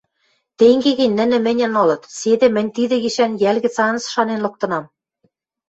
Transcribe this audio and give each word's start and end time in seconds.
—Тенге 0.57 0.91
гӹнь, 0.99 1.15
нӹнӹ 1.17 1.37
мӹньӹн 1.45 1.73
ылыт, 1.81 2.03
седӹ, 2.17 2.47
мӹнь 2.55 2.73
тидӹ 2.75 2.95
гишӓн 3.03 3.31
йӓл 3.41 3.57
гӹц 3.65 3.75
анзыц 3.85 4.05
шанен 4.13 4.39
лыктынам. 4.45 4.85